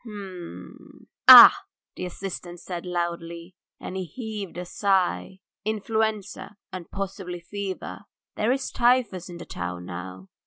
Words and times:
"H 0.03 0.07
m... 0.07 1.07
Ah!..." 1.27 1.55
the 1.95 2.07
assistant 2.07 2.59
said 2.59 2.85
slowly, 2.85 3.53
and 3.79 3.95
he 3.95 4.05
heaved 4.05 4.57
a 4.57 4.65
sigh. 4.65 5.41
"Influenza 5.63 6.55
and 6.73 6.89
possibly 6.89 7.39
fever. 7.39 8.05
There's 8.35 8.71
typhus 8.71 9.29
in 9.29 9.37
the 9.37 9.45
town 9.45 9.85
now. 9.85 10.29